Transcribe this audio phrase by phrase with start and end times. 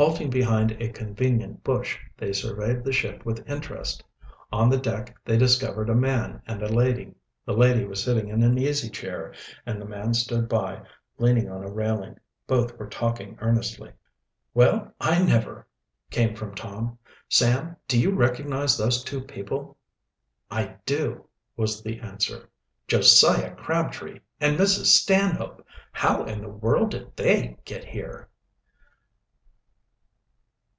[0.00, 4.04] Halting behind a convenient bush, they surveyed the ship with interest.
[4.52, 7.14] On the deck they discovered a man and a lady.
[7.44, 9.34] The lady was sitting in an easy chair,
[9.66, 10.82] and the man stood by,
[11.18, 12.16] leaning on a railing.
[12.46, 13.90] Both were talking earnestly.
[14.54, 15.66] "Well I never!"
[16.12, 16.96] came from Tom.
[17.28, 19.78] "Sam, do you recognize those two people?"
[20.48, 21.24] "I do,"
[21.56, 22.48] was the answer.
[22.86, 24.84] "Josiah Crabtree and Mrs.
[24.86, 25.66] Stanhope!
[25.90, 28.28] How in the world did they get here?"